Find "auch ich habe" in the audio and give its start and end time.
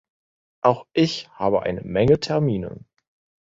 0.63-1.61